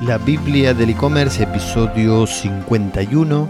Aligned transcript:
La 0.00 0.18
Biblia 0.18 0.74
del 0.74 0.90
e-commerce, 0.90 1.44
episodio 1.44 2.26
51. 2.26 3.48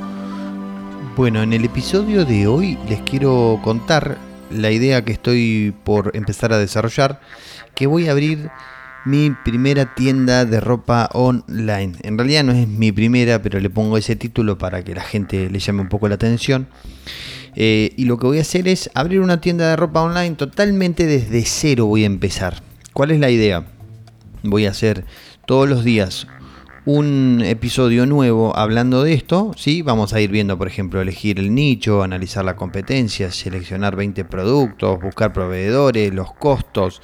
Bueno, 1.17 1.43
en 1.43 1.55
el 1.55 1.65
episodio 1.65 2.27
de 2.27 2.47
hoy 2.47 2.78
les 2.86 3.01
quiero 3.01 3.59
contar 3.65 4.19
la 4.50 4.70
idea 4.70 5.02
que 5.04 5.12
estoy 5.12 5.74
por 5.84 6.14
empezar 6.14 6.52
a 6.52 6.58
desarrollar, 6.58 7.18
que 7.74 7.86
voy 7.86 8.08
a 8.08 8.12
abrir 8.12 8.50
mi 9.06 9.30
primera 9.30 9.94
tienda 9.94 10.44
de 10.44 10.60
ropa 10.60 11.08
online. 11.14 11.94
En 12.02 12.18
realidad 12.18 12.45
no 12.45 12.52
es 12.52 12.68
mi 12.68 12.92
primera, 12.92 13.40
pero 13.40 13.58
le 13.58 13.70
pongo 13.70 13.96
ese 13.96 14.14
título 14.14 14.58
para 14.58 14.84
que 14.84 14.95
la 14.95 15.02
gente 15.02 15.48
le 15.48 15.58
llame 15.58 15.80
un 15.80 15.88
poco 15.88 16.08
la 16.08 16.16
atención. 16.16 16.68
Eh, 17.56 17.95
y 17.96 18.04
lo 18.04 18.18
que 18.18 18.26
voy 18.26 18.38
a 18.38 18.42
hacer 18.42 18.68
es 18.68 18.90
abrir 18.95 19.20
una 19.20 19.40
tienda 19.40 19.70
de 19.70 19.76
ropa 19.76 20.02
online 20.02 20.36
totalmente 20.36 21.06
desde 21.06 21.42
cero 21.46 21.86
voy 21.86 22.02
a 22.02 22.06
empezar. 22.06 22.62
¿Cuál 22.92 23.12
es 23.12 23.18
la 23.18 23.30
idea? 23.30 23.64
Voy 24.46 24.66
a 24.66 24.70
hacer 24.70 25.06
todos 25.46 25.66
los 25.66 25.84
días 25.84 26.27
un 26.84 27.40
episodio 27.42 28.04
nuevo 28.04 28.55
hablando 28.55 29.02
de 29.02 29.14
esto, 29.14 29.52
¿sí? 29.56 29.80
Vamos 29.80 30.12
a 30.12 30.20
ir 30.20 30.30
viendo, 30.30 30.59
por 30.59 30.69
ejemplo, 30.69 31.00
elegir 31.00 31.38
el 31.38 31.55
nicho, 31.55 32.02
analizar 32.02 32.45
la 32.45 32.55
competencia, 32.55 33.30
seleccionar 33.30 33.96
20 33.96 34.27
productos, 34.27 35.00
buscar 35.00 35.33
proveedores, 35.33 36.12
los 36.12 36.34
costos, 36.34 37.00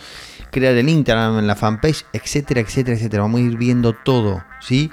crear 0.53 0.75
el 0.75 0.91
Instagram 0.91 1.47
la 1.47 1.57
fanpage, 1.57 2.05
etcétera, 2.13 2.61
etcétera, 2.61 2.99
etcétera. 2.99 3.23
Vamos 3.23 3.41
a 3.41 3.45
ir 3.45 3.57
viendo 3.57 3.95
todo, 3.95 4.45
¿sí? 4.61 4.91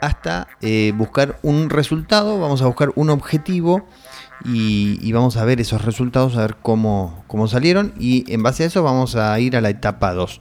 Hasta 0.00 0.48
eh, 0.62 0.94
buscar 0.96 1.38
un 1.42 1.68
resultado, 1.68 2.40
vamos 2.40 2.62
a 2.62 2.66
buscar 2.68 2.90
un 2.94 3.10
objetivo 3.10 3.86
y, 4.46 4.98
y, 5.02 5.12
vamos 5.12 5.36
a 5.36 5.44
ver 5.44 5.60
esos 5.60 5.84
resultados, 5.84 6.36
a 6.36 6.40
ver 6.40 6.56
cómo, 6.62 7.22
cómo 7.26 7.48
salieron 7.48 7.92
y 7.98 8.24
en 8.32 8.42
base 8.42 8.62
a 8.62 8.66
eso 8.66 8.82
vamos 8.82 9.14
a 9.14 9.38
ir 9.40 9.58
a 9.58 9.60
la 9.60 9.68
etapa 9.68 10.14
2. 10.14 10.40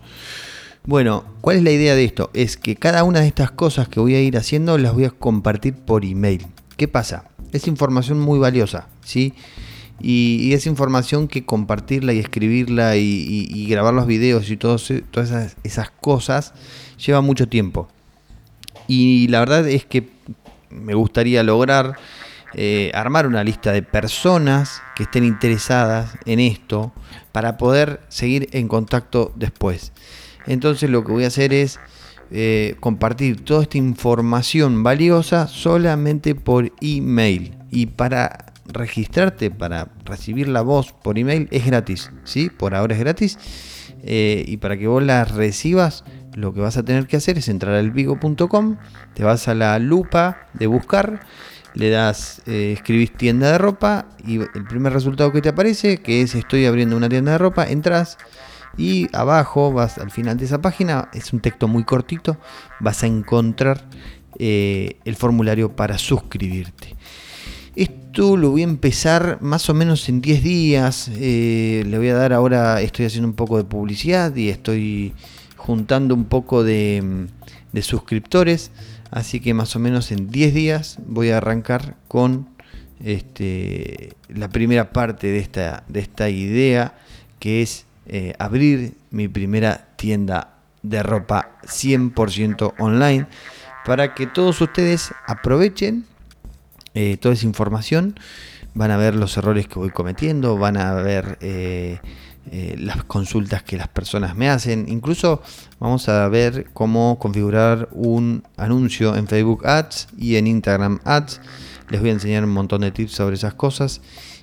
Bueno, 0.87 1.23
¿cuál 1.41 1.57
es 1.57 1.63
la 1.63 1.71
idea 1.71 1.95
de 1.95 2.05
esto? 2.05 2.29
Es 2.33 2.57
que 2.57 2.75
cada 2.75 3.03
una 3.03 3.21
de 3.21 3.27
estas 3.27 3.49
cosas 3.49 3.87
que 3.87 3.99
voy 3.99 4.13
a 4.13 4.21
ir 4.21 4.37
haciendo 4.37 4.77
las 4.77 4.93
voy 4.93 5.05
a 5.05 5.09
compartir 5.09 5.73
por 5.73 6.05
email. 6.05 6.45
¿Qué 6.77 6.87
pasa? 6.87 7.25
Es 7.51 7.67
información 7.67 8.19
muy 8.19 8.37
valiosa, 8.37 8.87
¿sí? 9.03 9.33
Y, 9.99 10.53
es 10.53 10.67
información 10.67 11.27
que 11.27 11.43
compartirla 11.43 12.13
y 12.13 12.19
escribirla 12.19 12.97
y, 12.97 13.65
grabar 13.67 13.95
los 13.95 14.05
videos 14.05 14.49
y 14.51 14.57
todas 14.57 14.91
esas, 14.91 15.57
esas 15.63 15.89
cosas 15.89 16.53
lleva 17.03 17.21
mucho 17.21 17.47
tiempo. 17.47 17.87
Y 18.87 19.27
la 19.29 19.39
verdad 19.39 19.67
es 19.67 19.85
que 19.85 20.07
me 20.69 20.93
gustaría 20.93 21.41
lograr 21.41 21.95
eh, 22.53 22.91
armar 22.93 23.25
una 23.25 23.43
lista 23.43 23.71
de 23.71 23.81
personas 23.81 24.83
que 24.95 25.03
estén 25.03 25.23
interesadas 25.23 26.17
en 26.25 26.39
esto 26.39 26.93
para 27.31 27.57
poder 27.57 28.01
seguir 28.09 28.49
en 28.51 28.67
contacto 28.67 29.33
después. 29.35 29.91
Entonces 30.47 30.89
lo 30.89 31.03
que 31.03 31.11
voy 31.11 31.23
a 31.23 31.27
hacer 31.27 31.53
es 31.53 31.79
eh, 32.31 32.75
compartir 32.79 33.43
toda 33.43 33.63
esta 33.63 33.77
información 33.77 34.83
valiosa 34.83 35.47
solamente 35.47 36.35
por 36.35 36.71
email. 36.81 37.57
Y 37.71 37.87
para 37.87 38.53
registrarte, 38.67 39.51
para 39.51 39.91
recibir 40.05 40.47
la 40.47 40.61
voz 40.61 40.91
por 40.91 41.19
email, 41.19 41.47
es 41.51 41.65
gratis. 41.65 42.11
¿sí? 42.23 42.49
Por 42.49 42.75
ahora 42.75 42.95
es 42.95 42.99
gratis. 42.99 43.37
Eh, 44.03 44.43
y 44.47 44.57
para 44.57 44.77
que 44.77 44.87
vos 44.87 45.03
la 45.03 45.25
recibas, 45.25 46.03
lo 46.35 46.53
que 46.53 46.61
vas 46.61 46.77
a 46.77 46.83
tener 46.83 47.07
que 47.07 47.17
hacer 47.17 47.37
es 47.37 47.47
entrar 47.47 47.75
al 47.75 47.91
vigo.com, 47.91 48.77
te 49.13 49.23
vas 49.23 49.47
a 49.47 49.55
la 49.55 49.79
lupa 49.79 50.47
de 50.53 50.67
buscar, 50.67 51.21
le 51.73 51.89
das, 51.89 52.41
eh, 52.45 52.73
escribís 52.73 53.13
tienda 53.13 53.51
de 53.51 53.57
ropa 53.57 54.07
y 54.25 54.39
el 54.39 54.65
primer 54.67 54.93
resultado 54.93 55.31
que 55.31 55.41
te 55.41 55.49
aparece, 55.49 55.97
que 55.97 56.21
es 56.21 56.35
estoy 56.35 56.65
abriendo 56.65 56.95
una 56.95 57.09
tienda 57.09 57.33
de 57.33 57.37
ropa, 57.37 57.65
entras 57.67 58.17
y 58.77 59.07
abajo, 59.15 59.71
vas 59.71 59.97
al 59.97 60.11
final 60.11 60.37
de 60.37 60.45
esa 60.45 60.61
página, 60.61 61.09
es 61.13 61.33
un 61.33 61.39
texto 61.39 61.67
muy 61.67 61.83
cortito, 61.83 62.37
vas 62.79 63.03
a 63.03 63.07
encontrar 63.07 63.85
eh, 64.37 64.97
el 65.05 65.15
formulario 65.15 65.75
para 65.75 65.97
suscribirte. 65.97 66.95
Esto 67.75 68.37
lo 68.37 68.51
voy 68.51 68.61
a 68.61 68.65
empezar 68.65 69.39
más 69.41 69.69
o 69.69 69.73
menos 69.73 70.07
en 70.07 70.21
10 70.21 70.43
días. 70.43 71.11
Eh, 71.13 71.83
le 71.85 71.97
voy 71.97 72.07
a 72.09 72.15
dar 72.15 72.31
ahora, 72.31 72.81
estoy 72.81 73.05
haciendo 73.05 73.27
un 73.27 73.35
poco 73.35 73.57
de 73.57 73.65
publicidad 73.65 74.33
y 74.35 74.49
estoy 74.49 75.13
juntando 75.57 76.15
un 76.15 76.25
poco 76.25 76.63
de, 76.63 77.27
de 77.73 77.81
suscriptores. 77.81 78.71
Así 79.11 79.39
que 79.39 79.53
más 79.53 79.75
o 79.75 79.79
menos 79.79 80.11
en 80.11 80.29
10 80.29 80.53
días 80.53 80.97
voy 81.05 81.31
a 81.31 81.37
arrancar 81.37 81.97
con 82.07 82.47
este, 83.03 84.13
la 84.29 84.49
primera 84.49 84.91
parte 84.91 85.27
de 85.27 85.39
esta, 85.39 85.83
de 85.87 85.99
esta 85.99 86.29
idea 86.29 86.97
que 87.39 87.61
es 87.61 87.85
eh, 88.07 88.33
abrir 88.39 88.95
mi 89.11 89.27
primera 89.27 89.87
tienda 89.95 90.53
de 90.83 91.01
ropa 91.01 91.57
100% 91.63 92.73
online 92.77 93.27
para 93.85 94.13
que 94.13 94.27
todos 94.27 94.61
ustedes 94.61 95.11
aprovechen 95.27 96.05
eh, 96.93 97.17
toda 97.17 97.33
esa 97.33 97.45
información. 97.45 98.19
Van 98.73 98.91
a 98.91 98.97
ver 98.97 99.15
los 99.15 99.37
errores 99.37 99.67
que 99.67 99.79
voy 99.79 99.89
cometiendo, 99.89 100.57
van 100.57 100.77
a 100.77 100.93
ver 100.95 101.37
eh, 101.41 101.99
las 102.77 103.03
consultas 103.05 103.63
que 103.63 103.77
las 103.77 103.87
personas 103.87 104.35
me 104.35 104.49
hacen. 104.49 104.85
Incluso 104.87 105.41
vamos 105.79 106.07
a 106.09 106.27
ver 106.27 106.67
cómo 106.73 107.17
configurar 107.19 107.89
un 107.91 108.43
anuncio 108.57 109.15
en 109.15 109.27
Facebook 109.27 109.65
Ads 109.65 110.09
y 110.17 110.35
en 110.35 110.47
Instagram 110.47 110.99
Ads. 111.05 111.41
Les 111.89 112.01
voy 112.01 112.09
a 112.09 112.13
enseñar 112.13 112.43
un 112.43 112.51
montón 112.51 112.81
de 112.81 112.91
tips 112.91 113.11
sobre 113.11 113.35
esas 113.35 113.53
cosas 113.53 114.01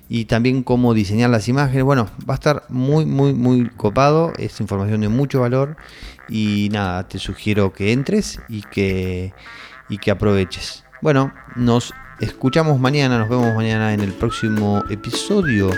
y 0.09 0.25
también 0.25 0.63
cómo 0.63 0.93
diseñar 0.93 1.29
las 1.29 1.47
imágenes. 1.47 1.83
Bueno, 1.83 2.07
va 2.29 2.33
a 2.33 2.35
estar 2.35 2.63
muy, 2.69 3.05
muy, 3.05 3.33
muy 3.33 3.69
copado. 3.69 4.33
Es 4.37 4.59
información 4.59 5.01
de 5.01 5.09
mucho 5.09 5.41
valor. 5.41 5.77
Y 6.29 6.69
nada, 6.71 7.07
te 7.07 7.19
sugiero 7.19 7.73
que 7.73 7.91
entres 7.91 8.39
y 8.47 8.61
que, 8.61 9.33
y 9.89 9.97
que 9.97 10.11
aproveches. 10.11 10.83
Bueno, 11.01 11.33
nos 11.55 11.93
escuchamos 12.19 12.79
mañana, 12.79 13.19
nos 13.19 13.29
vemos 13.29 13.53
mañana 13.55 13.93
en 13.93 13.99
el 13.99 14.13
próximo 14.13 14.83
episodio 14.89 15.69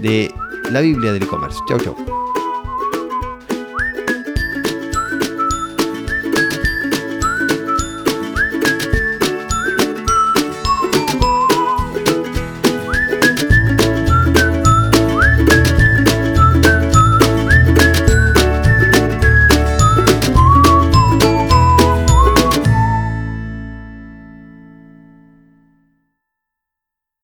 de 0.00 0.32
La 0.70 0.80
Biblia 0.80 1.12
del 1.12 1.22
e-commerce. 1.22 1.58
Chau, 1.68 1.78
chau. 1.78 2.31